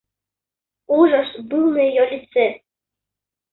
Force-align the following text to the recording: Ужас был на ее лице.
Ужас 0.87 1.37
был 1.45 1.69
на 1.69 1.79
ее 1.83 2.09
лице. 2.09 2.61